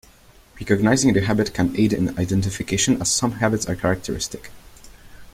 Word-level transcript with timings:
Recognizing 0.59 1.13
the 1.13 1.21
habit 1.21 1.53
can 1.53 1.79
aid 1.79 1.93
in 1.93 2.17
identification 2.17 2.99
as 2.99 3.11
some 3.11 3.33
habits 3.33 3.67
are 3.69 3.75
characteristic. 3.75 4.49